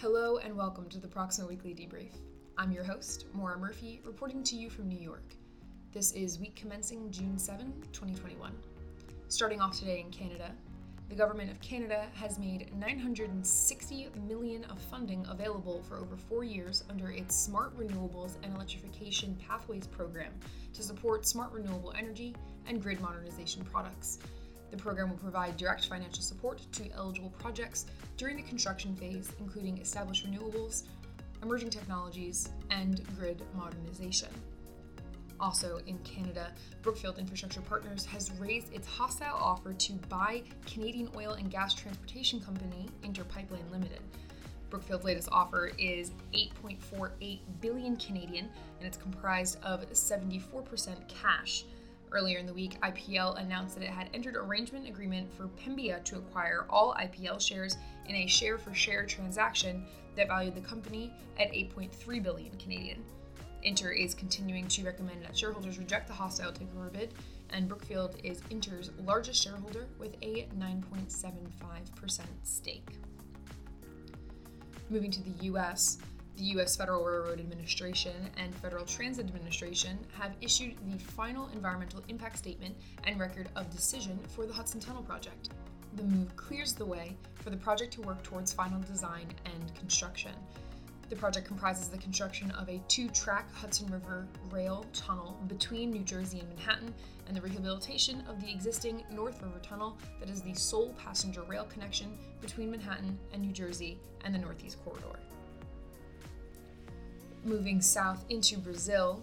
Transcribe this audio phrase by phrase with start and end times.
[0.00, 2.12] Hello and welcome to the Proxima Weekly Debrief.
[2.56, 5.34] I'm your host, Maura Murphy, reporting to you from New York.
[5.92, 8.50] This is week commencing June 7, 2021.
[9.28, 10.52] Starting off today in Canada,
[11.10, 16.82] the government of Canada has made 960 million of funding available for over 4 years
[16.88, 20.32] under its Smart Renewables and Electrification Pathways program
[20.72, 22.34] to support smart renewable energy
[22.66, 24.18] and grid modernization products.
[24.70, 29.78] The program will provide direct financial support to eligible projects during the construction phase, including
[29.78, 30.84] established renewables,
[31.42, 34.28] emerging technologies, and grid modernization.
[35.40, 41.32] Also in Canada, Brookfield Infrastructure Partners has raised its hostile offer to buy Canadian oil
[41.32, 44.00] and gas transportation company Inter Pipeline Limited.
[44.68, 51.64] Brookfield's latest offer is 8.48 billion Canadian and it's comprised of 74% cash.
[52.12, 56.18] Earlier in the week, IPL announced that it had entered arrangement agreement for Pembina to
[56.18, 59.84] acquire all IPL shares in a share for share transaction
[60.16, 63.04] that valued the company at 8.3 billion Canadian.
[63.62, 67.14] Inter is continuing to recommend that shareholders reject the hostile takeover bid,
[67.50, 72.88] and Brookfield is Inter's largest shareholder with a 9.75% stake.
[74.88, 75.98] Moving to the US,
[76.40, 76.74] the U.S.
[76.74, 82.74] Federal Railroad Administration and Federal Transit Administration have issued the final environmental impact statement
[83.04, 85.50] and record of decision for the Hudson Tunnel project.
[85.96, 90.32] The move clears the way for the project to work towards final design and construction.
[91.10, 96.04] The project comprises the construction of a two track Hudson River rail tunnel between New
[96.04, 96.94] Jersey and Manhattan
[97.28, 101.64] and the rehabilitation of the existing North River Tunnel that is the sole passenger rail
[101.64, 105.18] connection between Manhattan and New Jersey and the Northeast Corridor
[107.44, 109.22] moving south into Brazil,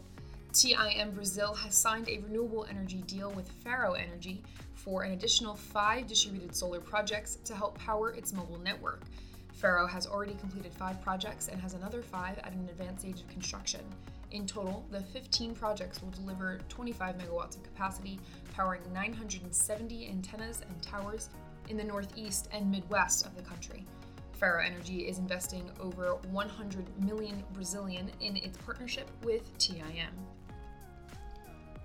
[0.54, 4.42] TIM Brazil has signed a renewable energy deal with Faro Energy
[4.74, 9.02] for an additional five distributed solar projects to help power its mobile network.
[9.54, 13.28] Faro has already completed five projects and has another five at an advanced stage of
[13.28, 13.82] construction.
[14.32, 18.20] In total, the 15 projects will deliver 25 megawatts of capacity,
[18.54, 21.30] powering 970 antennas and towers
[21.70, 23.86] in the northeast and midwest of the country.
[24.38, 30.12] Faro Energy is investing over 100 million Brazilian in its partnership with TIM.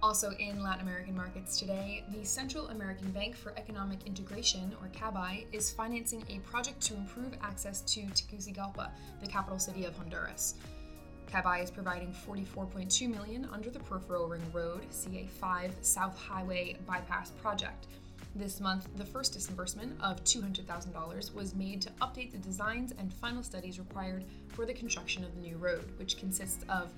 [0.03, 5.47] Also in Latin American markets today, the Central American Bank for Economic Integration, or CABI,
[5.53, 10.57] is financing a project to improve access to Tegucigalpa, the capital city of Honduras.
[11.33, 17.87] CABI is providing 44.2 million under the Peripheral Ring Road CA5 South Highway Bypass project.
[18.35, 23.43] This month, the first disbursement of $200,000 was made to update the designs and final
[23.43, 26.89] studies required for the construction of the new road, which consists of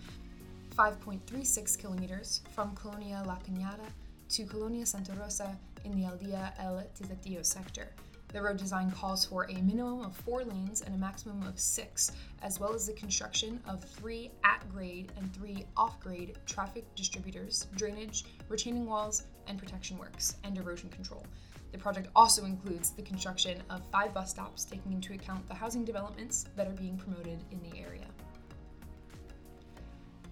[0.76, 3.86] 5.36 kilometers from Colonia La Cañada
[4.28, 7.88] to Colonia Santa Rosa in the Aldea El Tizatillo sector.
[8.34, 12.10] The road design calls for a minimum of four lanes and a maximum of six,
[12.42, 17.68] as well as the construction of three at grade and three off grade traffic distributors,
[17.76, 21.24] drainage, retaining walls, and protection works, and erosion control.
[21.70, 25.84] The project also includes the construction of five bus stops, taking into account the housing
[25.84, 28.06] developments that are being promoted in the area.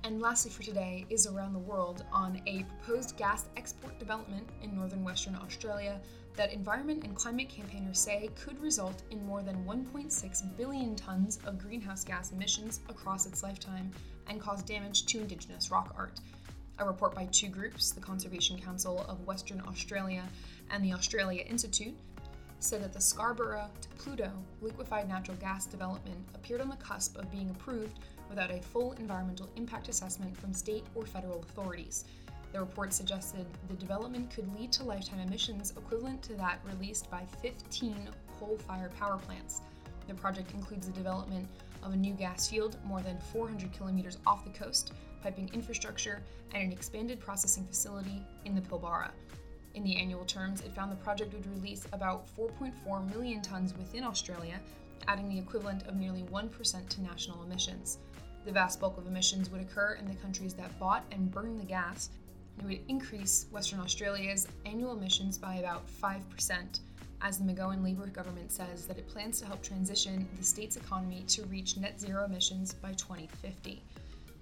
[0.04, 4.74] And lastly, for today, is around the world on a proposed gas export development in
[4.74, 6.00] northern Western Australia
[6.34, 11.58] that environment and climate campaigners say could result in more than 1.6 billion tons of
[11.58, 13.90] greenhouse gas emissions across its lifetime
[14.28, 16.18] and cause damage to Indigenous rock art.
[16.78, 20.24] A report by two groups, the Conservation Council of Western Australia
[20.70, 21.94] and the Australia Institute,
[22.58, 27.30] said that the Scarborough to Pluto liquefied natural gas development appeared on the cusp of
[27.30, 27.98] being approved
[28.32, 32.06] without a full environmental impact assessment from state or federal authorities.
[32.52, 37.24] The report suggested the development could lead to lifetime emissions equivalent to that released by
[37.42, 38.08] 15
[38.40, 39.60] coal fired power plants.
[40.08, 41.46] The project includes the development
[41.82, 46.22] of a new gas field more than 400 kilometers off the coast, piping infrastructure,
[46.54, 49.10] and an expanded processing facility in the Pilbara.
[49.74, 54.04] In the annual terms, it found the project would release about 4.4 million tons within
[54.04, 54.58] Australia,
[55.08, 57.98] adding the equivalent of nearly 1% to national emissions.
[58.44, 61.64] The vast bulk of emissions would occur in the countries that bought and burned the
[61.64, 62.10] gas,
[62.58, 66.80] it would increase Western Australia's annual emissions by about 5%,
[67.20, 71.24] as the McGowan Labour government says that it plans to help transition the state's economy
[71.28, 73.82] to reach net zero emissions by 2050.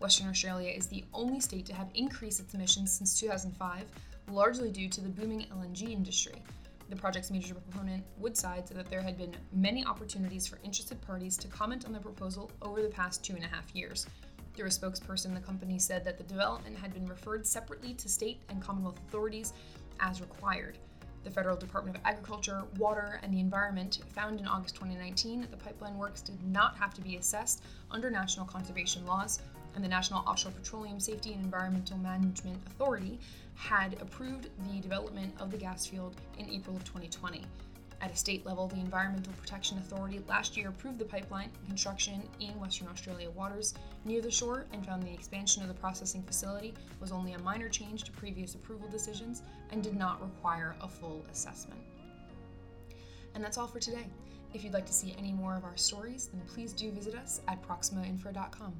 [0.01, 3.85] Western Australia is the only state to have increased its emissions since 2005,
[4.31, 6.43] largely due to the booming LNG industry.
[6.91, 11.37] The project's major proponent, Woodside, said that there had been many opportunities for interested parties
[11.37, 14.09] to comment on the proposal over the past two and a half years.
[14.55, 18.41] Through a spokesperson, the company said that the development had been referred separately to state
[18.49, 19.53] and Commonwealth authorities
[20.01, 20.79] as required.
[21.23, 25.57] The Federal Department of Agriculture, Water, and the Environment found in August 2019 that the
[25.59, 27.63] pipeline works did not have to be assessed
[27.93, 29.39] under national conservation laws,
[29.75, 33.19] and the National Offshore Petroleum Safety and Environmental Management Authority
[33.55, 37.45] had approved the development of the gas field in April of 2020.
[38.03, 42.59] At a state level, the Environmental Protection Authority last year approved the pipeline construction in
[42.59, 43.75] Western Australia waters
[44.07, 47.69] near the shore and found the expansion of the processing facility was only a minor
[47.69, 51.81] change to previous approval decisions and did not require a full assessment.
[53.35, 54.07] And that's all for today.
[54.55, 57.43] If you'd like to see any more of our stories, then please do visit us
[57.49, 58.73] at proximainfra.com.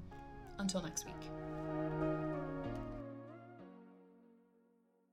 [0.61, 1.15] Until next week.